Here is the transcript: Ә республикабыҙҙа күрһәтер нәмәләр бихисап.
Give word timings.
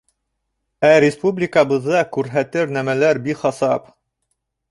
Ә 0.87 0.89
республикабыҙҙа 1.03 2.01
күрһәтер 2.17 2.73
нәмәләр 2.79 3.23
бихисап. 3.27 3.89